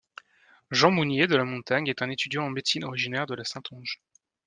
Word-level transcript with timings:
Jean 0.71 0.89
Mousnier 0.89 1.27
de 1.27 1.35
la 1.35 1.43
Montagne 1.45 1.85
est 1.85 2.01
un 2.01 2.09
étudiant 2.09 2.45
en 2.45 2.49
médecine 2.49 2.83
originaire 2.85 3.27
de 3.27 3.35
la 3.35 3.43
Saintonge. 3.43 4.01